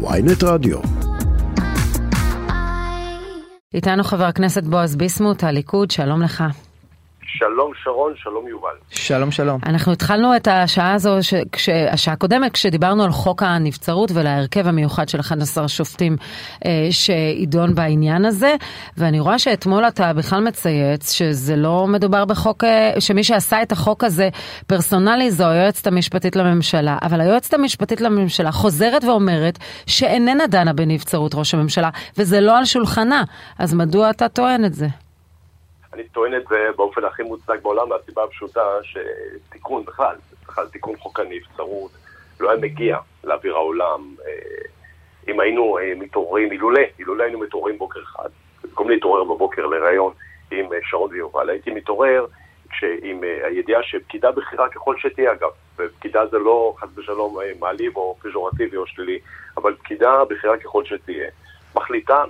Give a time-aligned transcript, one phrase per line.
[0.00, 0.78] ויינט רדיו.
[3.74, 6.44] איתנו חבר הכנסת בועז ביסמוט, הליכוד, שלום לך.
[7.36, 8.74] שלום שרון, שלום יובל.
[8.90, 9.60] שלום שלום.
[9.66, 11.34] אנחנו התחלנו את השעה הזו, ש...
[11.52, 11.68] כש...
[11.68, 16.16] השעה הקודמת, כשדיברנו על חוק הנבצרות ולהרכב המיוחד של 11 שופטים
[16.66, 18.54] אה, שידון בעניין הזה,
[18.96, 24.04] ואני רואה שאתמול אתה בכלל מצייץ שזה לא מדובר בחוק, אה, שמי שעשה את החוק
[24.04, 24.28] הזה
[24.66, 31.54] פרסונלי זו היועצת המשפטית לממשלה, אבל היועצת המשפטית לממשלה חוזרת ואומרת שאיננה דנה בנבצרות ראש
[31.54, 33.24] הממשלה, וזה לא על שולחנה,
[33.58, 34.86] אז מדוע אתה טוען את זה?
[35.98, 41.20] אני טוען את זה באופן הכי מוצדק בעולם, מהסיבה הפשוטה שתיקון בכלל, בכלל תיקון חוק
[41.20, 41.90] הנבצרות
[42.40, 44.32] לא היה מגיע לאוויר העולם אה,
[45.28, 48.28] אם היינו אה, מתעוררים, אילולא, אילולא היינו מתעוררים בוקר אחד,
[48.64, 50.12] במקום להתעורר בבוקר לראיון
[50.50, 52.26] עם אה, שרון ויובל, הייתי מתעורר
[53.02, 58.76] עם הידיעה שפקידה בכירה ככל שתהיה אגב, ופקידה זה לא חס ושלום מעליב או פז'ורטיבי
[58.76, 59.18] או שלילי,
[59.56, 61.30] אבל פקידה בכירה ככל שתהיה,
[61.74, 62.24] מחליטה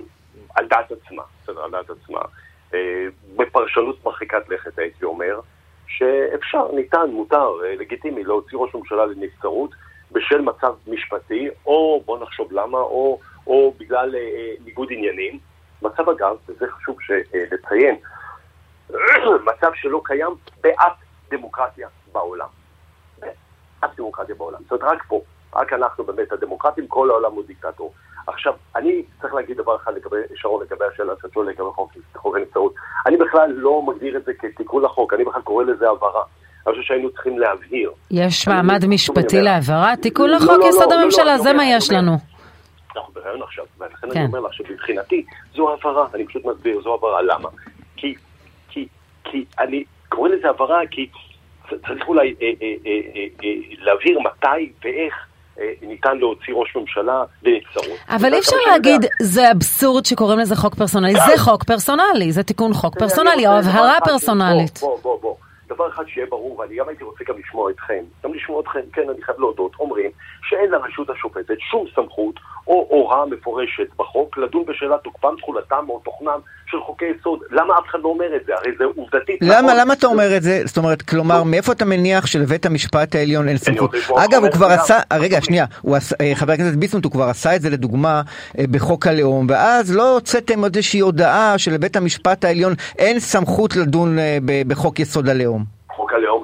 [0.55, 2.19] על דעת עצמה, בסדר, על דעת עצמה.
[2.73, 5.39] אה, בפרשנות מרחיקת לכת הייתי אומר,
[5.87, 9.71] שאפשר, ניתן, מותר, אה, לגיטימי להוציא ראש ממשלה לנבצרות
[10.11, 15.39] בשל מצב משפטי, או בוא נחשוב למה, או, או בגלל אה, ניגוד עניינים.
[15.81, 16.97] מצב אגב, וזה חשוב
[17.51, 17.95] לציין,
[19.49, 20.31] מצב שלא קיים
[20.61, 20.93] באף
[21.31, 22.47] דמוקרטיה בעולם.
[23.19, 24.59] באף דמוקרטיה בעולם.
[24.69, 25.21] זאת אומרת, רק פה,
[25.53, 27.93] רק אנחנו באמת הדמוקרטים, כל העולם הוא דיקטטור.
[28.29, 32.37] עכשיו, אני צריך להגיד דבר אחד לגבי, שרון, לגבי השאלה שאת שואלת לגבי חוק, חוק
[32.37, 32.73] הנבצרות.
[33.07, 36.23] אני בכלל לא מגדיר את זה כתיקון לחוק, אני בכלל קורא לזה הבהרה.
[36.67, 37.91] אני חושב שהיינו צריכים להבהיר.
[38.11, 39.95] יש מעמד משפטי להבהרה?
[39.95, 42.11] תיקון לא, לחוק לא, יסוד לא, הממשלה, זה מה יש לנו.
[42.95, 44.25] אנחנו ברעיון עכשיו, ולכן אני כן.
[44.25, 47.21] אומר לך שמבחינתי זו הבהרה, אני פשוט מסביר, זו הבהרה.
[47.21, 47.49] למה?
[47.95, 48.15] כי,
[48.69, 48.87] כי,
[49.23, 51.09] כי אני קורא לזה הבהרה כי
[51.69, 53.49] צריך אולי אה, אה, אה,
[53.79, 55.13] להבהיר מתי ואיך
[55.81, 57.97] ניתן להוציא ראש ממשלה לנבצרות.
[58.09, 61.13] אבל אי אפשר להגיד, זה אבסורד שקוראים לזה חוק פרסונלי.
[61.13, 64.79] זה חוק פרסונלי, זה תיקון חוק פרסונלי, או הבהרה פרסונלית.
[64.79, 65.35] בוא, בוא, בוא.
[65.69, 69.09] דבר אחד שיהיה ברור, ואני גם הייתי רוצה גם לשמוע אתכם, גם לשמוע אתכם, כן,
[69.09, 70.11] אני חייב להודות, אומרים
[70.49, 72.35] שאין לרשות השופטת שום סמכות
[72.67, 77.39] או הוראה מפורשת בחוק לדון בשאלת תוקפם, תכולתם או תוכנם של חוקי יסוד.
[77.51, 78.53] למה אף אחד לא אומר את זה?
[78.55, 79.39] הרי זה עובדתית.
[79.41, 79.79] למה, נכון.
[79.79, 80.61] למה אתה אומר את זה?
[80.65, 83.95] זאת אומרת, כלומר, מאיפה אתה מניח שלבית המשפט העליון אין סמכות?
[84.17, 85.65] אגב, הוא כבר עשה, רגע, שנייה,
[86.21, 88.21] אה, חבר הכנסת ביסמוט, הוא כבר עשה את זה לדוגמה
[88.59, 94.37] אה, בחוק הלאום, ואז לא הוצאתם איזושהי הודעה שלבית המשפט העליון אין סמכות לדון אה,
[94.67, 95.78] בחוק יסוד הלאום.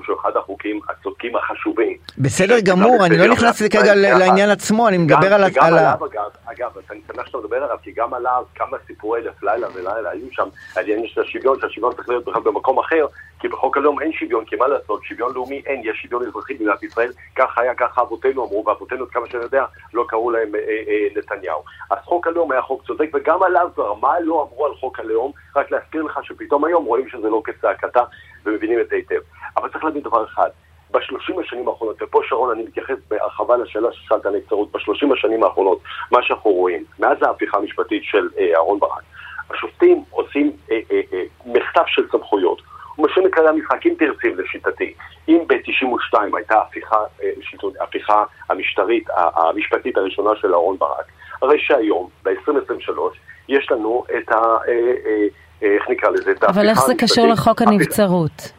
[0.06, 1.98] שהוא אחד החוקים הצודקים החשובים.
[2.18, 5.44] בסדר גמור, אני לא נכנס כרגע לעניין עצמו, אני מדבר על...
[5.46, 5.98] וגם עליו,
[6.46, 10.28] אגב, אני שמח שאתה מדבר עליו, כי גם עליו כמה סיפורי אלף לילה ולילה היו
[10.32, 13.06] שם על עניין של השוויון, שהשוויון צריך להיות בכלל במקום אחר,
[13.40, 16.84] כי בחוק הלאום אין שוויון, כי מה לעשות, שוויון לאומי אין, יש שוויון אזרחי במדינת
[16.84, 20.84] ישראל, ככה היה, ככה אבותינו אמרו, ואבותינו, כמה שאני יודע, לא קראו להם אה, אה,
[20.88, 21.64] אה, נתניהו.
[21.92, 23.70] אז חוק הלאום היה חוק צודק, וגם עליו
[24.02, 28.04] מה לא אמרו על חוק הלאום, רק להזכיר לך שפתאום היום רואים שזה לא כצעקתה,
[28.46, 29.22] ומבינים את זה היטב.
[29.58, 30.50] אבל צריך להבין דבר אחד,
[30.92, 35.80] בשלושים השנים האחרונות, ופה שרון אני מתייחס בהרחבה לשאלה ששאלת על נבצרות, בשלושים השנים האחרונות,
[36.12, 39.04] מה שאנחנו רואים, מאז ההפיכה המשפטית של אה, אהרן ברק,
[39.50, 42.62] השופטים עושים אה, אה, אה, מחטף של סמכויות.
[42.98, 44.94] ומשנים כללי המשחק, אם תרצי לשיטתי,
[45.28, 47.30] אם ב-92 הייתה ההפיכה, אה,
[47.80, 51.06] ההפיכה המשטרית, המשפטית הראשונה של אהרן ברק,
[51.42, 53.00] הרי שהיום, ב-2023,
[53.50, 54.36] יש לנו את ה...
[54.68, 55.28] אה,
[55.62, 56.34] איך נקרא לזה?
[56.48, 58.52] אבל איך זה קשור לחוק הנבצרות?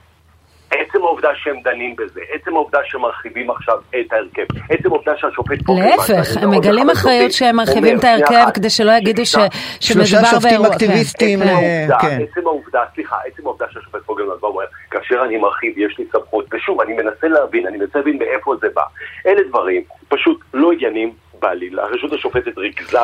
[0.71, 5.59] עצם העובדה שהם דנים בזה, עצם העובדה שמרחיבים עכשיו את ההרכב, עצם העובדה שהשופט...
[5.69, 10.06] להפך, הם מגלים אחריות שהם מרחיבים את ההרכב כדי שלא יגידו שמדובר באירוע.
[10.06, 11.88] שלושה שופטים אקטיביסטים, כן.
[12.00, 12.19] כן.
[12.22, 16.47] עצם העובדה, סליחה, עצם העובדה שהשופט פוגלמן בא ואומר, כאשר אני מרחיב, יש לי סמכות,
[16.53, 18.82] ושוב, אני מנסה להבין, אני מנסה להבין מאיפה זה בא.
[19.26, 21.78] אלה דברים פשוט לא עניינים בעליל.
[21.78, 22.99] הרשות השופטת ריכזה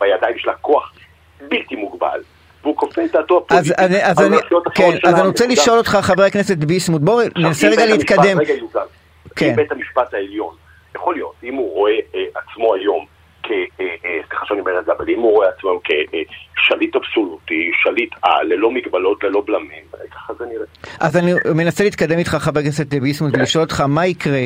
[0.00, 0.92] בידיים שלה כוח
[1.48, 2.20] בלתי מוגבל.
[2.66, 3.72] והוא כופה את דעתו הפוליטית
[4.02, 4.36] אז אני,
[4.74, 8.40] כן, אז אני רוצה לשאול אותך, חבר הכנסת ביסמוט, בואו ננסה רגע להתקדם.
[8.40, 8.80] רגע יוזל,
[9.36, 9.50] כן.
[9.50, 10.54] אם בית המשפט העליון,
[10.96, 13.06] יכול להיות, אם הוא רואה אה, עצמו היום
[14.28, 15.80] סליחה שאני אומר את זה, אבל אם הוא רואה עצמו
[16.54, 20.64] כשליט אבסולוטי, שליט על, ללא מגבלות, ללא בלמים, ככה זה נראה.
[21.00, 23.40] אז אני מנסה להתקדם איתך, חבר הכנסת ביסמוט, כן.
[23.40, 24.42] ולשאול אותך מה יקרה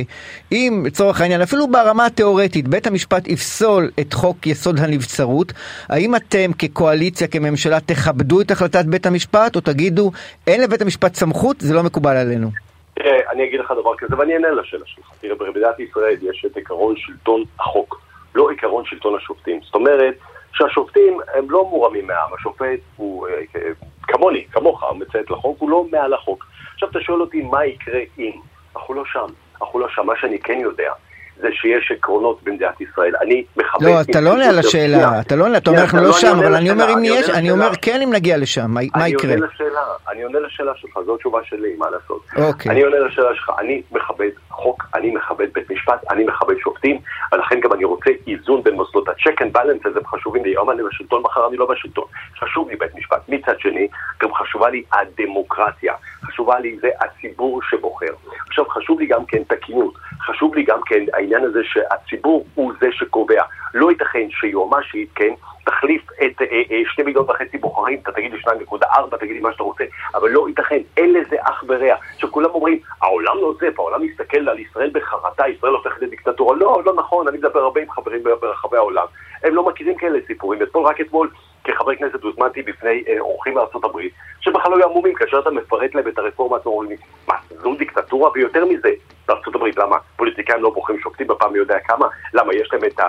[0.52, 5.52] אם, לצורך העניין, אפילו ברמה התיאורטית, בית המשפט יפסול את חוק יסוד הנבצרות,
[5.88, 10.11] האם אתם כקואליציה, כממשלה, תכבדו את החלטת בית המשפט, או תגידו,
[10.47, 12.49] אין לבית המשפט סמכות, זה לא מקובל עלינו?
[12.94, 15.06] תראה, אני אגיד לך דבר כזה, ואני אענה לשאלה שלך.
[15.20, 18.10] תראה, במדינת ישראל יש את עקרון שלטון החוק.
[18.35, 19.61] לא עקרון שלטון השופטים.
[19.62, 20.15] זאת אומרת
[20.53, 23.61] שהשופטים הם לא מורמים מהעם, השופט הוא אה,
[24.03, 26.47] כמוני, כמוך, מציית לחוק, הוא לא מעל החוק.
[26.75, 28.32] עכשיו אתה שואל אותי מה יקרה אם,
[28.77, 29.27] אנחנו לא שם,
[29.61, 30.06] אנחנו לא שם.
[30.06, 30.93] מה שאני כן יודע
[31.41, 33.12] זה שיש עקרונות במדינת ישראל.
[33.23, 33.87] אני מכבד...
[33.87, 36.55] לא, אתה לא עונה על השאלה, אתה לא עונה, אתה אומר אנחנו לא שם, אבל
[36.55, 39.05] אני אומר אם יש, אני אומר כן אם נגיע לשם, מה יקרה?
[39.05, 42.26] אני עונה לשאלה, אני עונה לשאלה שלך, זו התשובה שלי, מה לעשות.
[42.37, 42.73] אוקיי.
[42.73, 46.99] אני עונה לשאלה שלך, אני מכבד חוק, אני מכבד בית משפט, אני מכבד שופטים,
[47.33, 50.82] ולכן גם אני רוצה איזון בין מוסדות ה-check and balance הזה חשובים לי, היום אני
[50.82, 52.05] בשלטון, מחר אני לא בשלטון.
[52.38, 53.29] חשוב לי בית משפט.
[53.29, 53.88] מצד שני,
[54.23, 55.94] גם חשובה לי הדמוקרטיה,
[56.25, 58.14] חשובה לי זה הציבור שבוחר.
[58.49, 62.88] עכשיו, חשוב לי גם כן תקינות, חשוב לי גם כן העניין הזה שהציבור הוא זה
[62.93, 63.43] שקובע.
[63.75, 65.32] לא ייתכן שיועמ"שית, כן,
[65.64, 69.32] תחליף את אה, אה, שני מיליון וחצי בוחרים, אתה תגיד לי שניים נקודה ארבע, תגיד
[69.32, 71.94] לי מה שאתה רוצה, אבל לא ייתכן, אין לזה אח ורע.
[72.14, 76.56] עכשיו כולם אומרים, העולם לא עוזב, העולם מסתכל על ישראל בחרטה, ישראל הופכת לדיקטטורה.
[76.56, 79.07] לא, לא נכון, אני מדבר הרבה עם חברים ברחבי העולם.
[79.45, 80.62] הם לא מכירים כאלה סיפורים.
[80.62, 81.31] אתמול, רק אתמול,
[81.65, 85.95] כחבר כנסת הוזמנתי בפני אה, אורחים מארצות הברית, שבכלל לא היו עמומים, כאשר אתה מפרט
[85.95, 86.97] להם את הרפורמה, אתם אומרים,
[87.31, 88.31] מה, זו דיקטטורה?
[88.35, 88.88] ויותר מזה,
[89.29, 89.97] בארצות הברית, למה?
[90.17, 92.06] פוליטיקאים לא בוחרים שופטים בפעם מי יודע כמה?
[92.35, 93.00] למה יש להם את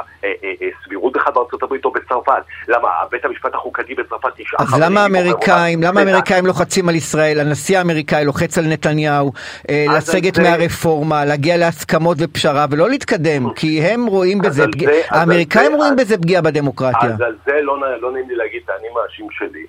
[0.81, 2.43] הסבירות בכלל בארצות הברית או בצרפת?
[2.67, 7.39] למה בית המשפט החוקתי בצרפת תשעה אז למה האמריקאים, למה האמריקאים לוחצים על ישראל?
[7.39, 9.31] הנשיא האמריקאי לוחץ על נתניהו
[9.71, 14.65] לסגת מהרפורמה, להגיע להסכמות ופשרה ולא להתקדם, כי הם רואים בזה,
[15.09, 17.09] האמריקאים רואים בזה פגיעה בדמוקרטיה.
[17.09, 17.61] אז על זה
[18.01, 19.65] לא נעים לי להגיד את האני מאשים שלי.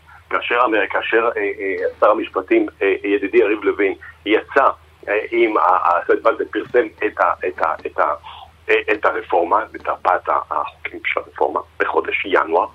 [0.90, 3.94] כאשר, אה, אה, שר המשפטים, אה, ידידי יריב לוין,
[4.26, 4.69] יצא
[5.30, 5.54] עם,
[6.08, 7.20] זה פרסם את,
[8.92, 12.66] את, הרפורמה, את ארבעת החוקים של הרפורמה, בחודש ינואר,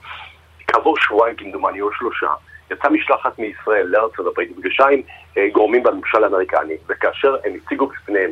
[0.67, 2.27] כעבור שבועיים כמדומני או שלושה,
[2.71, 5.01] יצאה משלחת מישראל לארצות הברית, נפגשה עם
[5.51, 8.31] גורמים בממשל האמריקני, וכאשר הם הציגו בפניהם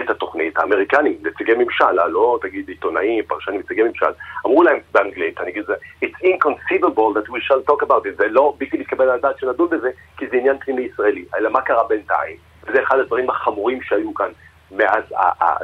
[0.00, 4.06] את התוכנית, האמריקנים, נציגי ממשל, לא תגיד עיתונאים, פרשנים, נציגי ממשל,
[4.46, 5.74] אמרו להם באנגלית, אני אגיד את זה,
[6.04, 9.68] It's inconceivable that we shall talk about it, זה לא בלתי מתקבל על הדעת שנדון
[9.70, 12.36] בזה, כי זה עניין פנימי ישראלי, אלא מה קרה בינתיים,
[12.68, 14.28] וזה אחד הדברים החמורים שהיו כאן
[14.70, 15.04] מאז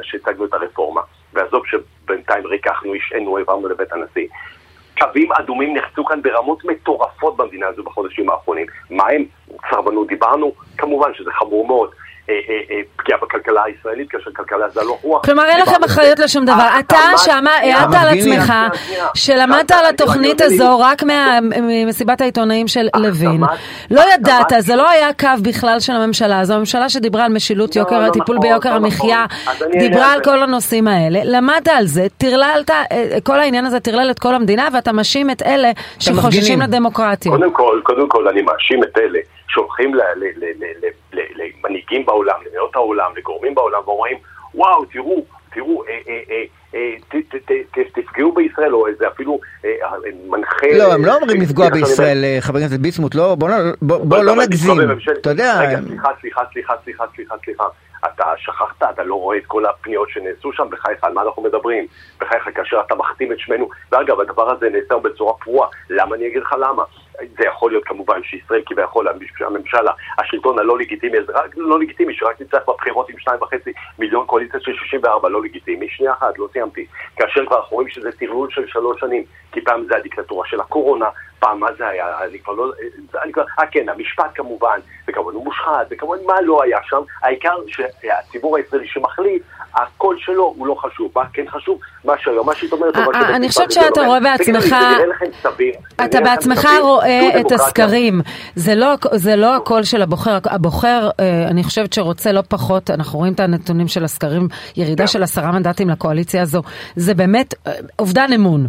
[0.01, 1.01] שהצגנו את הרפורמה,
[1.33, 4.27] ועזוב שבינתיים ריככנו, השענו, העברנו לבית הנשיא.
[4.99, 8.65] קווים אדומים נחצו כאן ברמות מטורפות במדינה הזו בחודשים האחרונים.
[8.89, 9.25] מה הם?
[9.69, 10.51] סרבנות דיברנו?
[10.77, 11.91] כמובן שזה חמור מאוד.
[12.29, 15.25] אה, אה, אה, פגיעה בכלכלה הישראלית, כאשר כלכלה זה לא רוח.
[15.25, 16.67] כלומר, אין לכם אחריות לשום דבר.
[16.79, 18.53] אתה שם הערת על עצמך
[19.13, 21.03] שלמדת על התוכנית הזו רק
[21.51, 23.41] ממסיבת העיתונאים של לוין.
[23.91, 28.03] לא ידעת, זה לא היה קו בכלל של הממשלה, זו הממשלה שדיברה על משילות יוקר,
[28.03, 29.25] הטיפול ביוקר המחיה,
[29.79, 32.71] דיברה על כל הנושאים האלה, למדת על זה, טרללת,
[33.23, 37.31] כל העניין הזה טרלל את כל המדינה, ואתה מאשים את אלה שחוששים לדמוקרטיה.
[37.83, 39.91] קודם כל, אני מאשים את אלה שהולכים
[41.13, 44.17] למנהיגים בעולם, למדינות העולם, לגורמים בעולם, ואומרים,
[44.55, 46.43] וואו, תראו, תראו, אה, אה,
[46.75, 46.95] אה,
[47.93, 49.39] תפגעו בישראל, או איזה אפילו
[50.27, 50.67] מנחה...
[50.77, 53.35] לא, הם לא אומרים לפגוע בישראל, חבר הכנסת ביסמוט, לא,
[53.81, 54.77] בוא לא נגזים,
[55.21, 55.59] אתה יודע...
[55.59, 57.63] רגע, סליחה, סליחה, סליחה, סליחה, סליחה, סליחה.
[58.05, 61.85] אתה שכחת, אתה לא רואה את כל הפניות שנעשו שם, בחייך, על מה אנחנו מדברים?
[62.21, 66.41] בחייך, כאשר אתה מחתים את שמנו, ואגב, הדבר הזה נעשה בצורה פרועה, למה אני אגיד
[66.41, 66.83] לך למה?
[67.19, 69.07] זה יכול להיות כמובן שישראל כביכול,
[69.39, 74.25] הממשלה, השלטון הלא לגיטימי, זה רק לא לגיטימי, שרק נצטרך בבחירות עם שניים וחצי מיליון
[74.25, 75.89] קואליציה של 64, לא לגיטימי.
[75.89, 76.85] שנייה אחת, לא סיימתי.
[77.15, 81.05] כאשר כבר אנחנו רואים שזה טרלול של שלוש שנים, כי פעם זה הדיקטטורה של הקורונה,
[81.39, 82.71] פעם מה זה היה, אני כבר לא,
[83.23, 87.55] אני כבר, אה כן, המשפט כמובן, וכמובן הוא מושחת, וכמובן מה לא היה שם, העיקר
[87.67, 89.43] שהציבור הישראלי שמחליט,
[89.75, 91.79] הקול שלו הוא לא חשוב, מה כן חשוב?
[92.05, 94.75] מה שהיועמ"שית אומרת, אני חושבת שאתה רואה בעצמך,
[96.05, 97.02] אתה בעצמך רואה
[97.39, 98.21] את הסקרים,
[98.55, 101.09] זה לא הקול של הבוחר, הבוחר,
[101.47, 105.89] אני חושבת שרוצה לא פחות, אנחנו רואים את הנתונים של הסקרים, ירידה של עשרה מנדטים
[105.89, 106.61] לקואליציה הזו,
[106.95, 107.53] זה באמת
[107.99, 108.67] אובדן אמון,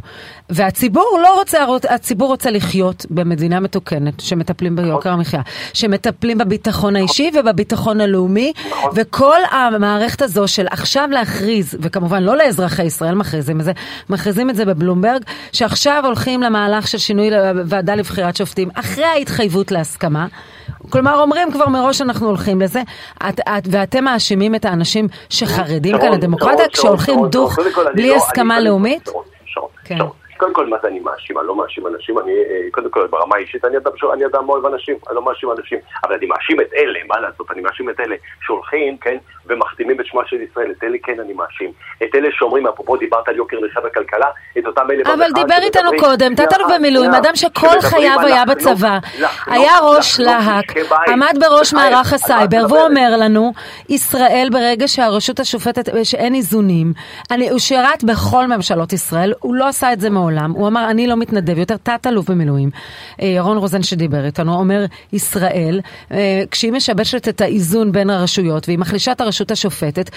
[0.50, 1.58] והציבור לא רוצה,
[1.88, 5.40] הציבור רוצה לחיות במדינה מתוקנת, שמטפלים ביוקר המחיה,
[5.74, 8.52] שמטפלים בביטחון האישי ובביטחון הלאומי,
[8.94, 13.72] וכל המערכת הזו של עכשיו להכריז, וכמובן לא לאזרחי ישראל מכריזים את זה,
[14.08, 15.22] מכריזים את זה בבלומברג,
[15.52, 17.30] שעכשיו הולכים למהלך של שינוי
[17.66, 20.26] ועדה לבחירת שופטים, אחרי ההתחייבות להסכמה.
[20.90, 22.82] כלומר, אומרים כבר מראש אנחנו הולכים לזה,
[23.28, 27.58] את, את, ואתם מאשימים את האנשים שחרדים כאן לדמוקרטיה, כשהולכים דוך
[27.94, 29.08] בלי הסכמה לאומית?
[29.84, 29.98] כן.
[30.44, 31.38] קודם כל, מה זה אני מאשים?
[31.38, 34.66] אני לא מאשים אנשים, אני, אה, קודם כל, ברמה האישית, אני אדם, אני אדם אוהב
[34.66, 38.00] אנשים, אני לא מאשים אנשים, אבל אני מאשים את אלה, מה לעשות, אני מאשים את
[38.00, 41.72] אלה שהולכים, כן, ומחתימים את שמה של ישראל, את אלה כן אני מאשים.
[42.02, 44.26] את אלה שאומרים, אפרופו דיברת על יוקר מחיה וכלכלה,
[44.58, 45.14] את אותם אלה...
[45.14, 48.98] אבל דיבר איתנו קודם, תת-אלוף במילואים, אדם שכל חייו היה בצבא,
[49.46, 50.72] היה ראש להק,
[51.08, 53.52] עמד בראש מערך הסייבר, והוא אומר לנו,
[53.88, 56.92] ישראל ברגע שהרשות השופטת, שאין איזונים,
[57.50, 60.33] הוא שירת בכל ממשלות ישראל, הוא לא עשה את זה מעולם.
[60.38, 62.70] העולם, הוא אמר, אני לא מתנדב יותר, תת-אלוף במילואים,
[63.22, 65.80] אה, ירון רוזן שדיבר איתנו, אומר, ישראל,
[66.12, 70.10] אה, כשהיא משבשת את האיזון בין הרשויות והיא מחלישה את הרשות השופטת,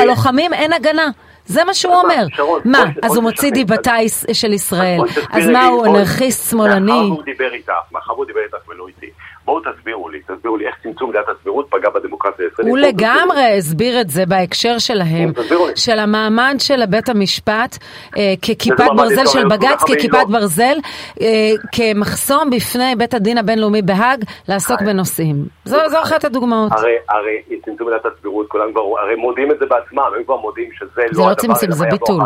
[0.00, 1.10] ללוחמים אין הגנה.
[1.46, 2.26] זה מה שהוא אומר.
[2.64, 3.94] מה, אז הוא מוציא דיבתה
[4.32, 5.00] של ישראל,
[5.30, 6.92] אז מה, הוא אנרכיסט שמאלני?
[6.92, 9.06] מאחר הוא דיבר איתך, מאחר הוא דיבר איתך ולא איתי.
[9.44, 12.70] בואו תסבירו לי, תסבירו לי איך צמצום עילת הסבירות פגע בדמוקרטיה הישראלית.
[12.70, 15.32] הוא לגמרי הסביר את זה בהקשר שלהם,
[15.74, 17.78] של המעמד של בית המשפט
[18.16, 20.76] אה, ככיפת ברזל של בג"ץ, ככיפת ברזל,
[21.20, 21.26] אה,
[21.72, 25.36] כמחסום בפני בית הדין הבינלאומי בהאג לעסוק בנושאים.
[25.64, 26.72] זו אחת הדוגמאות.
[27.08, 31.02] הרי צמצום עילת הסבירות, כולם כבר, הרי מודים את זה בעצמם, הם כבר מודים שזה
[31.12, 32.20] לא, לא הדבר, צמצום, זה ביטול.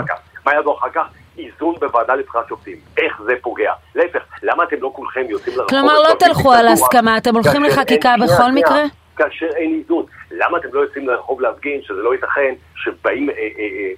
[0.46, 1.06] מה יבוא אחר כך?
[1.38, 2.76] איזון בוועדה לבחירת שופטים.
[2.96, 3.72] איך זה פוגע?
[3.94, 5.70] להפך, למה אתם לא כולכם יוצאים לרחוב?
[5.70, 8.82] כלומר, לא תלכו על הסכמה, אתם הולכים לחקיקה בכל מקרה?
[9.16, 10.04] כאשר אין איזון.
[10.30, 13.30] למה אתם לא יוצאים לרחוב להפגין שזה לא ייתכן שבאים...
[13.30, 13.92] אה, אה, אה,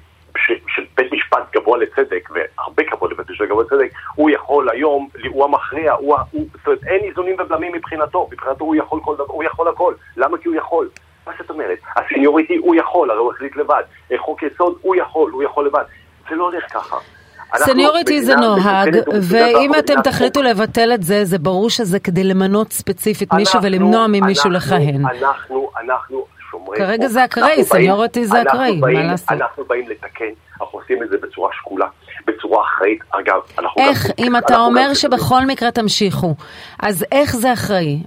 [0.69, 5.45] של בית משפט גבוה לצדק, והרבה כבוד לבית משפט גבוה לצדק, הוא יכול היום, הוא
[5.45, 9.45] המכריע, הוא, הוא, זאת אומרת, אין איזונים ובלמים מבחינתו, מבחינתו הוא יכול כל דבר, הוא
[9.45, 9.95] יכול הכל.
[10.17, 10.39] למה?
[10.39, 10.89] כי הוא יכול.
[11.27, 11.79] מה זאת אומרת?
[11.97, 13.83] ה seniority הוא יכול, הרי הוא החליט לבד.
[14.17, 15.85] חוק יסוד הוא יכול, הוא יכול לבד.
[16.29, 16.97] זה לא הולך ככה.
[17.57, 23.33] seniority זה נוהג, ואם אתם תחליטו לבטל את זה, זה ברור שזה כדי למנות ספציפית
[23.33, 25.03] מישהו ולמנוע ממישהו לכהן.
[25.07, 26.81] אנחנו, אנחנו שומרים...
[26.83, 29.33] כרגע זה אקראי, סניוריטי זה אקראי, מה לעשות?
[29.33, 30.25] אנחנו באים לתקן,
[30.61, 31.87] אנחנו עושים את זה בצורה שקולה.
[32.27, 33.83] בצורה אחראית, אגב, אנחנו...
[33.83, 36.35] איך, אם אתה אומר שבכל מקרה תמשיכו,
[36.83, 38.03] אז איך זה אחראי?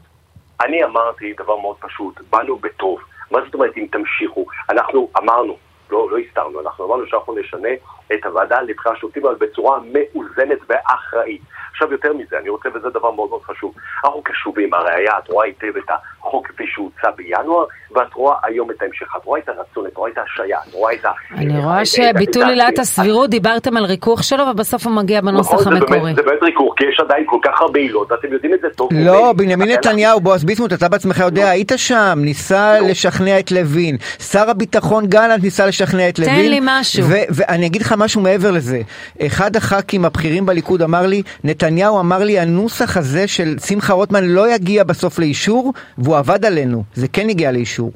[0.65, 2.99] אני אמרתי דבר מאוד פשוט, באנו בטוב.
[3.31, 4.45] מה זאת אומרת אם תמשיכו?
[4.69, 5.57] אנחנו אמרנו,
[5.91, 7.69] לא, לא הסתרנו, אנחנו אמרנו שאנחנו נשנה
[8.13, 11.41] את הוועדה לבחירת שופטים, אבל בצורה מאוזנת ואחראית.
[11.81, 13.73] עכשיו יותר מזה, אני רוצה, וזה דבר מאוד מאוד חשוב,
[14.05, 18.81] אנחנו קשובים, הראיה, את רואה היטב את החוק כפי שהוצע בינואר, ואת רואה היום את
[18.81, 21.09] ההמשך, את רואה את הרצון, את רואה את ההשעיה, את רואה את ה...
[21.37, 26.15] אני רואה שביטול עילת הסבירות, דיברתם על ריכוך שלו, ובסוף הוא מגיע בנוסח נכון, המקורי.
[26.15, 28.89] זה באמת ריכוך, כי יש עדיין כל כך הרבה עילות, ואתם יודעים את זה טוב.
[28.93, 33.97] לא, בנימין נתניהו, בועז ביסמוט, אתה בעצמך יודע, היית שם, ניסה לשכנע את לוין.
[34.19, 36.35] שר הביטחון גלנט ניסה לשכנע את לוין.
[36.35, 37.05] תן לי משהו.
[37.29, 38.81] ואני אגיד לך משהו מעבר לזה.
[39.21, 44.49] אחד הח"כים הבכירים בליכוד אמר לי, נתניהו אמר לי, הנוסח הזה של שמחה רוטמן לא
[44.49, 46.83] יגיע בסוף לאישור, והוא עבד עלינו.
[46.93, 47.91] זה כן הגיע לאישור.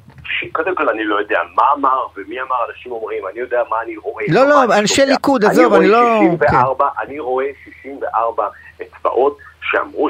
[0.51, 3.97] קודם כל אני לא יודע מה אמר ומי אמר, אנשים אומרים, אני יודע מה אני
[3.97, 4.25] רואה.
[4.27, 6.19] לא, לא, אנשי ליכוד, עזוב, אני לא...
[6.37, 7.07] 64, כן.
[7.07, 8.47] אני רואה 64
[8.81, 10.07] אצבעות שאמרו,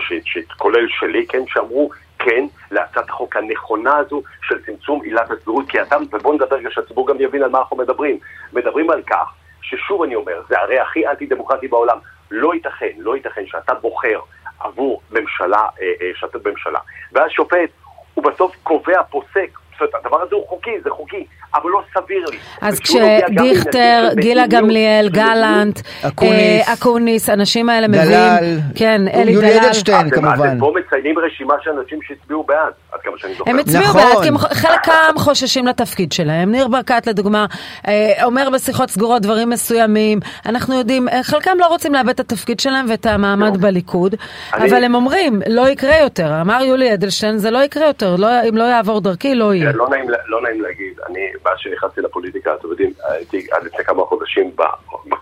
[0.58, 5.96] כולל שלי, כן, שאמרו כן להצעת החוק הנכונה הזו של צמצום עילת הסבירות, כי אתה,
[6.12, 8.18] ובואו נדבר רגע שהציבור גם יבין על מה אנחנו מדברים.
[8.54, 11.98] מדברים על כך ששוב אני אומר, זה הרי הכי אנטי דמוקרטי בעולם.
[12.32, 14.20] לא ייתכן, לא ייתכן שאתה בוחר
[14.60, 16.80] עבור ממשלה, אה, אה, שאתה בממשלה,
[17.12, 17.70] ואז שופט,
[18.14, 22.26] הוא בסוף קובע, פוסק, זאת אומרת, הדבר הזה הוא חוקי, זה חוקי, אבל לא סביר
[22.26, 22.38] לי.
[22.62, 29.30] אז כשדיכטר, גילה גמליאל, גלנט, אה, אקוניס, האנשים האלה מביאים, כן, אלי דלל.
[29.34, 30.50] יולי אדלשטיין כמובן.
[30.50, 33.52] אתם פה מציינים רשימה של אנשים שהצביעו בעד, עד כמה שאני זוכר.
[33.52, 34.02] הם הצביעו נכון.
[34.02, 36.52] בעד, כי חלקם חוששים לתפקיד שלהם.
[36.52, 37.46] ניר ברקת לדוגמה,
[37.88, 42.60] אה, אומר בשיחות סגורות דברים מסוימים, אנחנו יודעים, אה, חלקם לא רוצים לאבד את התפקיד
[42.60, 43.62] שלהם ואת המעמד לא.
[43.62, 44.16] בליכוד,
[44.54, 46.42] אבל הם אומרים, לא יקרה יותר.
[46.42, 49.72] אמר יולי אדלשטיין, זה לא יקרה יותר, לא, אם לא יעבור דרכי, לא יהיה.
[49.72, 49.88] לא,
[50.28, 54.52] לא נעים להגיד, אני מאז שנכנסתי לפוליטיקה, אתם יודעים, הייתי עד לפני כמה חודשים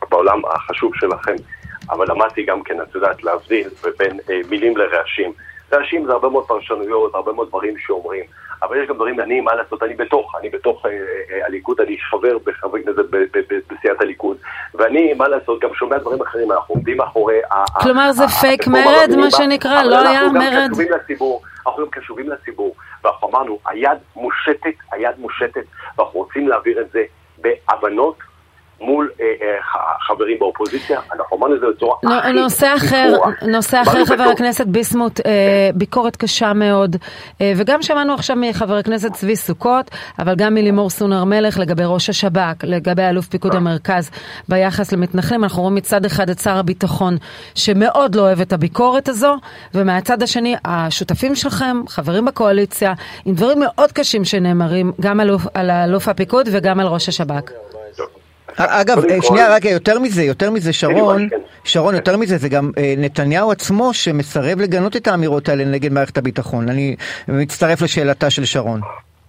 [0.09, 1.35] בעולם החשוב שלכם,
[1.89, 3.67] אבל למדתי גם כן, את יודעת, להבדיל
[3.99, 5.33] בין אה, מילים לרעשים.
[5.73, 8.23] רעשים זה הרבה מאוד פרשנויות, הרבה מאוד דברים שאומרים,
[8.63, 11.97] אבל יש גם דברים, אני, מה לעשות, אני בתוך, אני בתוך אה, אה, הליכוד, אני
[12.09, 13.05] חבר בחברי כנסת
[13.69, 14.37] בסיעת הליכוד,
[14.73, 17.39] ואני, מה לעשות, גם שומע דברים אחרים, אנחנו עומדים מאחורי...
[17.81, 20.41] כלומר זה פייק מרד, מה שנקרא, לא היה מרד?
[20.41, 22.75] אנחנו גם קשובים לציבור, אנחנו גם קשובים לציבור.
[23.03, 25.63] ואנחנו אמרנו, היד מושטת, היד מושטת,
[25.97, 27.03] ואנחנו רוצים להעביר את זה
[27.37, 28.22] בהבנות אה,
[29.83, 32.33] אה, חברים באופוזיציה, אנחנו אמרנו את זה בצורה לא, הכי...
[32.33, 33.13] נושא אחר,
[33.47, 36.95] נושא אחר, חבר הכנסת ביסמוט, אה, ביקורת קשה מאוד,
[37.41, 41.83] אה, וגם שמענו עכשיו מחבר הכנסת צבי סוכות, אבל גם מלימור סון הר מלך לגבי
[41.85, 44.11] ראש השב"כ, לגבי אלוף פיקוד המרכז
[44.49, 45.43] ביחס למתנחלים.
[45.43, 47.17] אנחנו רואים מצד אחד את שר הביטחון,
[47.55, 49.35] שמאוד לא אוהב את הביקורת הזו,
[49.73, 52.93] ומהצד השני, השותפים שלכם, חברים בקואליציה,
[53.25, 55.19] עם דברים מאוד קשים שנאמרים, גם
[55.53, 57.51] על אלוף הפיקוד וגם על ראש השב"כ.
[58.57, 61.39] אגב, שנייה, רק יותר מזה, יותר מזה, שרון, כן.
[61.63, 66.17] שרון, יותר מזה, זה גם אה, נתניהו עצמו שמסרב לגנות את האמירות האלה נגד מערכת
[66.17, 66.69] הביטחון.
[66.69, 66.95] אני
[67.27, 68.81] מצטרף לשאלתה של שרון.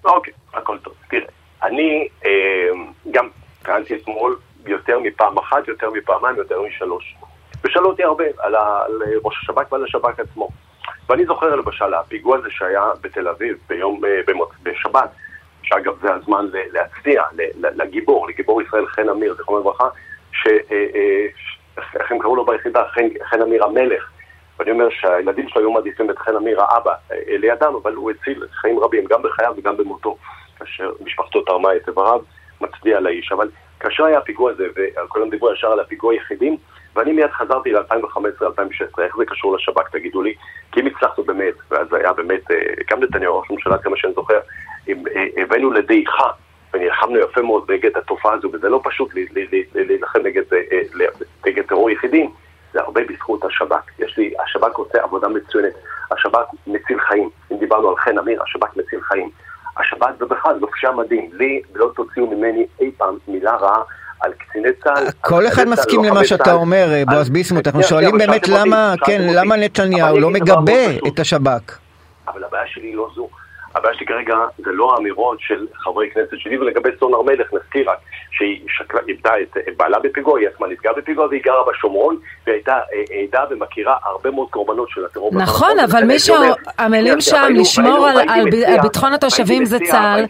[0.04, 0.95] אוקיי, הכל טוב.
[1.11, 1.26] תראה,
[1.62, 2.31] אני אה,
[3.11, 3.28] גם
[3.62, 7.14] טענתי אתמול יותר מפעם אחת, יותר מפעמיים, יותר משלוש.
[7.64, 8.54] ושאלו אותי הרבה על,
[9.25, 10.49] ראש השב"כ ועל השב"כ עצמו.
[11.09, 14.21] ואני זוכר למשל, הפיגוע הזה שהיה בתל אביב ביום, אה,
[14.62, 15.11] בשבת,
[15.64, 17.23] שאגב זה הזמן להצדיע
[17.54, 19.88] לגיבור, לגיבור ישראל חן אמיר, זיכרונו לברכה,
[20.33, 22.83] שאחרי איך הם קראו לו ביחידה,
[23.25, 24.11] חן, אמיר המלך.
[24.59, 28.44] ואני אומר שהילדים שלו היו מעדיפים את חן אמיר האבא אה, לידם, אבל הוא הציל
[28.52, 30.16] חיים רבים, גם בחייו וגם במותו,
[30.59, 32.21] כאשר משפחתו תרמה את איבריו,
[32.61, 33.33] מצדיע לאיש.
[33.33, 33.49] אבל
[33.80, 36.56] כאשר היה הפיגוע הזה, וכולם דיברו ישר על הפיגוע יחידים,
[36.97, 40.35] ואני מיד חזרתי ל-2015-2016, איך זה קשור לשב"כ, תגידו לי?
[40.73, 42.56] כי אם הצלחנו באמת, ואז היה באמת, אה,
[42.90, 44.38] גם נתניהו, ראש הממשלה, כמה שאני זוכר,
[45.37, 46.29] הבאנו לדעיכה
[46.75, 49.11] ונלחמנו יפה מאוד נגד התופעה הזו, וזה לא פשוט
[49.75, 50.79] להילחם נגד, אה,
[51.47, 52.31] נגד טרור יחידים,
[52.73, 53.83] זה הרבה בזכות השב"כ.
[53.99, 55.73] יש לי, השב"כ עושה עבודה מצוינת,
[56.11, 57.31] השב"כ מציל חיים.
[57.53, 59.31] אם דיברנו על חן אמיר, השב"כ מציל חיים.
[59.76, 63.83] השב"כ ובכלל לובשי המדים, לי לא תוציאו ממני אי פעם מילה רעה
[64.21, 65.05] על קציני צה"ל.
[65.21, 70.21] כל אחד מסכים למה שאתה אומר, בועז ביסמוט, אנחנו שואלים באמת למה, כן, למה נתניהו
[70.21, 71.79] לא מגבה את השב"כ.
[72.29, 73.29] אבל הבעיה שלי לא זו.
[73.75, 77.90] הבעיה שלי כרגע זה לא האמירות של חברי כנסת שלי, ולגבי סון הר מלך נזכיר
[77.90, 77.99] רק
[78.31, 82.16] שהיא שקלה, איבדה את בעלה בפיגוע, היא עצמה נפגעה בפיגוע והיא גרה בשומרון,
[82.47, 85.31] והיא הייתה אה, עדה ומכירה הרבה מאוד קורבנות של הטרור.
[85.35, 88.45] נכון, אבל מי שעמלים שם לשמור על
[88.83, 90.25] ביטחון התושבים זה צה"ל,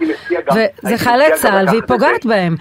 [0.55, 2.55] וזה חיילי צה"ל, והיא פוגעת בהם.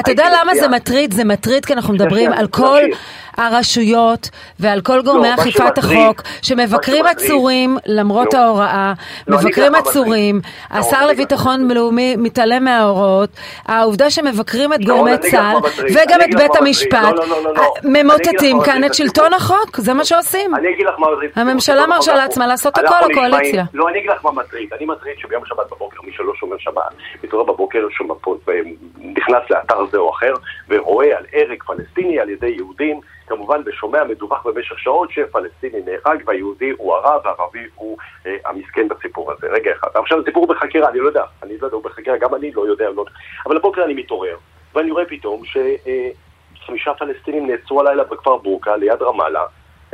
[0.00, 1.12] אתה יודע למה זה מטריד?
[1.14, 2.80] זה מטריד כי אנחנו מדברים על כל
[3.36, 8.92] הרשויות ועל כל גורמי לא, אכיפת החוק שמבקרים עצורים למרות ההוראה,
[9.28, 13.30] מבקרים עצורים, השר לביטחון לאומי מתעלם מההוראות,
[13.66, 15.56] העובדה שמבקרים את גורמי צה"ל
[15.94, 17.14] וגם את בית המשפט,
[17.84, 20.54] ממוטטים כאן את שלטון החוק, זה מה שעושים.
[20.54, 21.30] אני אגיד לך מה מטריד.
[21.36, 23.64] הממשלה מרשה לעצמה לעשות הכל, הקואליציה.
[23.74, 24.68] לא, אני אגיד לך מה מטריד.
[24.78, 26.82] אני מטריד שביום שבת בבוקר, מי שלא שומר שבת,
[27.24, 27.78] מתעורר בבוקר,
[29.16, 30.34] נכנס לאתר זה או אחר,
[30.68, 36.70] ורואה על הרג פלסטיני על ידי יהודים, כמובן ושומע מדווח במשך שעות שפלסטיני נהרג והיהודי
[36.70, 39.46] הוא הרע והערבי הוא אה, המסכן בסיפור הזה.
[39.46, 39.88] רגע אחד.
[39.94, 42.90] עכשיו הסיפור בחקירה, אני לא יודע, אני לא יודע, הוא בחקירה, גם אני לא יודע,
[42.90, 43.04] לא...
[43.46, 44.36] אבל הבוקר אני מתעורר,
[44.74, 49.44] ואני רואה פתאום שחמישה אה, פלסטינים נעצרו הלילה בכפר בורקה ליד רמאללה,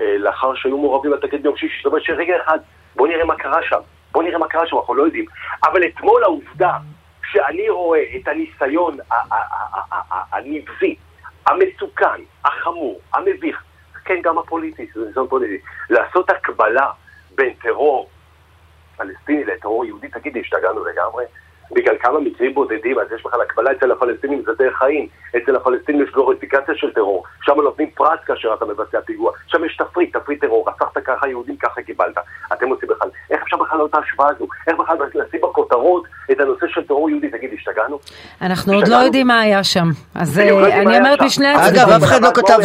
[0.01, 2.59] אה, לאחר שהיו מעורבים לתקד ביום שישי, זאת אומרת שרגע אחד,
[2.97, 3.81] בואו נראה מה קרה שם.
[4.13, 5.25] בואו נראה מה קרה שם, אנחנו לא יודעים.
[5.65, 6.73] אבל אתמול העובדה
[7.33, 8.97] שאני רואה את הניסיון
[10.33, 10.97] הנבזי,
[11.47, 13.63] המסוכן, החמור, המביך,
[14.05, 16.91] כן, גם הפוליטי, זה ניסיון פוליטי, לעשות הקבלה
[17.35, 18.11] בין טרור
[18.97, 21.25] פלסטיני לטרור יהודי, תגידי, השתגענו לגמרי?
[21.73, 25.07] בגלל כמה מקרים בודדים, אז יש בכלל הקבלה אצל הפלסטינים, זה דרך חיים.
[25.37, 29.77] אצל הפלסטינים יש גלוריפיקציה של טרור, שם נותנים פרס כאשר אתה מבצע פיגוע, שם יש
[29.77, 32.19] תפריט, תפריט טרור, רצחת ככה יהודים, ככה קיבלת.
[32.53, 34.47] אתם עושים בכלל, איך אפשר בכלל לעשות את ההשוואה הזו?
[34.67, 37.29] איך בכלל לשים בכותרות את הנושא של טרור יהודי?
[37.29, 37.99] תגיד, השתגענו?
[38.43, 39.89] אנחנו עוד לא יודעים מה היה שם.
[40.15, 41.83] אז אה, אני אומרת משני הצדדים.
[41.83, 42.59] אגב, אף אחד לא כתב,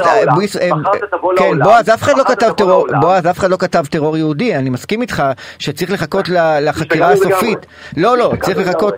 [1.38, 4.70] כן, בועז, אף אחד לא כתב טרור, בועז, אף אחד לא כתב טרור יהודי, אני
[4.70, 5.24] מסכים איתך
[5.60, 6.30] שצריך לחכות
[6.62, 7.66] לחקירה הסופית.
[7.98, 8.95] לא, לא, צריך לחכות,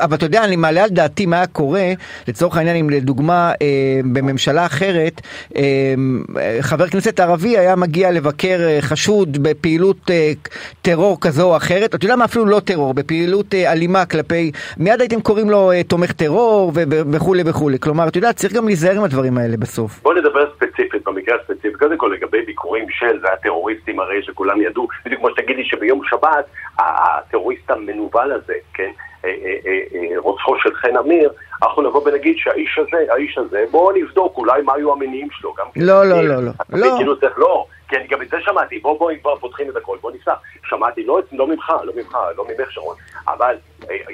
[0.00, 1.92] אבל אתה יודע, אני מעלה על דעתי מה היה קורה,
[2.28, 5.20] לצורך העניין, אם לדוגמה אה, בממשלה אחרת,
[5.56, 5.62] אה,
[6.60, 10.10] חבר כנסת ערבי היה מגיע לבקר חשוד בפעילות
[10.82, 15.20] טרור כזו או אחרת, אתה יודע מה, אפילו לא טרור, בפעילות אלימה כלפי, מיד הייתם
[15.20, 16.72] קוראים לו תומך טרור
[17.12, 17.78] וכולי וכולי.
[17.78, 20.00] כלומר, אתה יודע, צריך גם להיזהר עם הדברים האלה בסוף.
[20.02, 21.78] בוא נדבר ספציפית, במקרה הספציפי.
[21.78, 26.44] קודם כל, לגבי ביקורים של, זה הטרוריסטים הרי שכולם ידעו, בדיוק כמו שתגידי שביום שבת,
[26.78, 29.11] הטרוריסט המנוול הזה, כן, אה, אה, אה,
[30.16, 31.32] רוצחו של חן אמיר,
[31.62, 35.54] אנחנו נבוא ונגיד שהאיש הזה, האיש הזה, בואו נבדוק אולי מה היו המניעים שלו.
[35.54, 36.52] גם לא, לא, לא, לא.
[36.70, 36.96] לא.
[36.96, 39.96] כאילו צריך, לא, כי אני גם את זה שמעתי, בואו בואו כבר פותחים את הכל,
[40.00, 40.34] בואו נפתח.
[40.68, 42.96] שמעתי, לא, לא ממך, לא ממך, לא ממך שרון,
[43.28, 43.56] אבל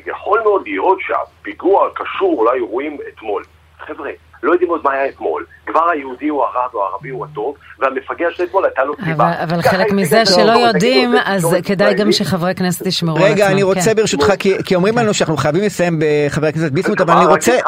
[0.06, 3.42] יכול מאוד להיות שהפיגוע קשור לאירועים אתמול.
[3.78, 4.10] חבר'ה,
[4.42, 5.44] לא יודעים עוד מה היה אתמול.
[5.66, 9.32] כבר היהודי הוא הרע והערבי הוא הטוב, והמפגע של אתמול הייתה לו סיבה.
[9.42, 13.32] אבל חלק מזה שלא יודעים, אז כדאי גם שחברי כנסת ישמרו על עצמם.
[13.32, 13.96] רגע, אני רוצה כן.
[13.96, 14.32] ברשותך,
[14.64, 17.58] כי אומרים לנו שאנחנו חייבים לסיים בחבר הכנסת ביסמוט, אבל אני רוצה...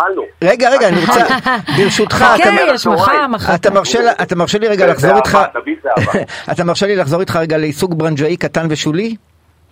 [0.42, 1.20] רגע, רגע, אני רוצה...
[1.78, 2.24] ברשותך...
[3.28, 3.54] מחר.
[4.22, 5.38] אתה מרשה לי רגע לחזור איתך...
[6.52, 9.16] אתה מרשה לי לחזור איתך רגע לעיסוק ברנג'אי קטן ושולי?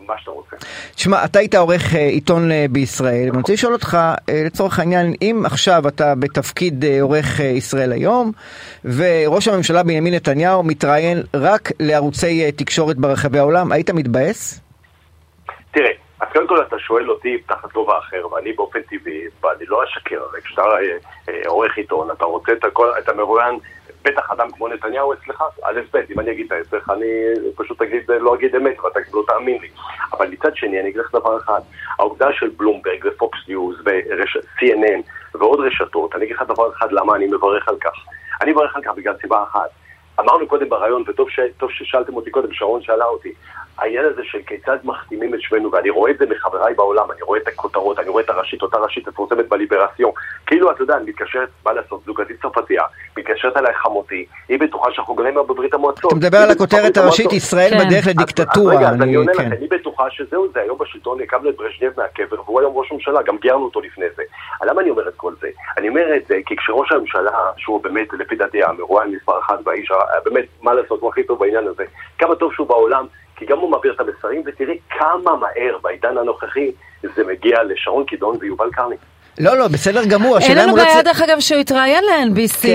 [0.09, 0.57] מה שאתה רוצה.
[0.95, 5.15] תשמע, אתה היית עורך אה, עיתון אה, בישראל, ואני רוצה לשאול אותך, אה, לצורך העניין,
[5.23, 8.33] אם עכשיו אתה בתפקיד עורך ישראל היום,
[8.85, 14.61] וראש הממשלה בנימין נתניהו מתראיין רק לערוצי תקשורת ברחבי העולם, היית מתבאס?
[15.71, 15.91] תראה,
[16.21, 20.23] אז קודם כל אתה שואל אותי תחת כובע אחר, ואני באופן טבעי, ואני לא אשקר,
[20.23, 20.63] הרי כשאתה
[21.47, 23.59] עורך עיתון, אתה רוצה את הכל, אתה מרואיין
[24.05, 27.07] בטח אדם כמו נתניהו אצלך, א' ב', אם אני אגיד את ההפך, אני
[27.57, 29.69] פשוט אגיד, לא אגיד אמת, ואתה לא תאמין לי.
[30.13, 31.61] אבל מצד שני, אני אגיד לך דבר אחד,
[31.99, 35.03] העובדה של בלומברג ופוקס ניוז ו-CNN
[35.35, 37.93] ועוד רשתות, אני אגיד לך דבר אחד למה אני מברך על כך.
[38.41, 39.71] אני מברך על כך בגלל סיבה אחת.
[40.21, 43.33] אמרנו קודם בריאיון, וטוב ש, ששאלתם אותי קודם, שרון שאלה אותי,
[43.79, 47.41] העניין הזה של כיצד מכתימים את שמנו, ואני רואה את זה מחבריי בעולם, אני רואה
[47.41, 50.13] את הכותרות, אני רואה את הראשית, אותה ראשית מפורסמת בליברסיון.
[50.47, 52.83] כאילו, אתה יודע, אני מתקשרת, מה לעשות, זוגתי צרפתייה,
[53.17, 56.13] מתקשרת אליי חמותי, היא בטוחה שאנחנו גרים בברית המועצות.
[56.13, 57.79] אתה מדבר על הכותרת הראשית, ישראל כן.
[57.79, 58.75] בדרך לדיקטטורה.
[58.75, 59.45] אז רגע, אז אני עונה כן.
[59.47, 63.23] לכם, היא בטוחה שזהו, זה היום בשלטון, הקמנו את ברז'נייב מהקבר, והוא היום ראש ממשלה,
[63.23, 64.23] גם גיירנו אותו לפני זה.
[64.63, 65.49] למה אני אומר את כל זה?
[65.79, 69.93] אני אומר את זה כי כשראש הממשלה, שהוא באמת, לפי דעתי, המרואיין מספר אחת והאיש,
[70.25, 71.85] באמת, מה לעשות, הוא הכי טוב בעניין הזה,
[72.19, 73.07] כמה טוב שהוא בעולם,
[73.39, 76.71] כי גם הוא מעביר את המסרים, ותראי כמה מהר בעידן הנוכחי
[77.03, 78.97] זה מגיע לשרון קידון ויובל קרני.
[79.41, 80.39] לא, לא, בסדר גמור.
[80.39, 82.67] אין לנו בעיה, דרך אגב, שהוא יתראיין ל-NBC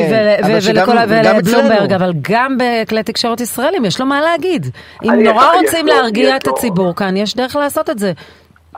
[1.09, 4.67] ולבלומברג, אבל גם בכלי תקשורת ישראלים יש לו מה להגיד.
[5.03, 8.11] אם נורא רוצים להרגיע את הציבור כאן, יש דרך לעשות את זה.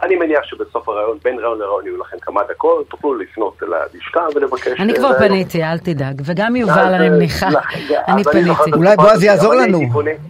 [0.03, 4.67] אני מניח שבסוף הרעיון, בין רעיון לרעיון יהיו לכם כמה דקות, תוכלו לפנות ללשכה ולבקש...
[4.79, 7.47] אני כבר פניתי, אל תדאג, וגם יובל אני מניחה,
[8.07, 8.71] אני פניתי.
[8.73, 9.79] אולי בועז יעזור לנו.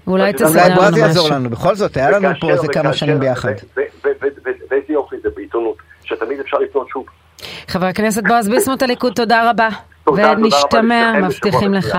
[0.08, 0.34] אולי
[0.75, 3.54] בועז יעזור לנו, בכל זאת, היה לנו פה איזה כמה שנים ביחד.
[4.69, 7.06] ואיזה יופי זה בעיתונות, שתמיד אפשר לפנות שוב.
[7.67, 9.69] חבר הכנסת בועז ביסמוט הליכוד, תודה רבה.
[10.08, 11.97] ונשתמע, מבטיחים לך.